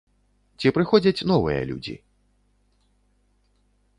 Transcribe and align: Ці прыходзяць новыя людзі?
Ці 0.63 0.71
прыходзяць 0.77 1.25
новыя 1.33 1.59
людзі? 1.71 1.95